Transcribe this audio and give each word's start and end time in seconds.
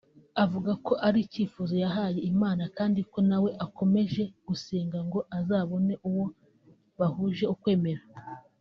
yavuze 0.37 0.71
ko 0.85 0.93
ari 1.07 1.19
icyifuzo 1.25 1.73
yahaye 1.83 2.19
Imana 2.31 2.63
kandi 2.77 2.99
ko 3.11 3.17
nawe 3.29 3.49
akomeje 3.65 4.23
gusenga 4.47 4.97
ngo 5.07 5.19
azabone 5.37 5.93
uwo 6.09 6.25
bahuje 6.99 7.45
ukwemera 7.55 8.03